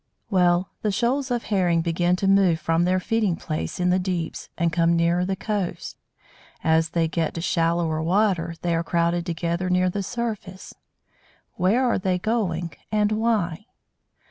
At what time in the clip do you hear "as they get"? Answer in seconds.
6.63-7.35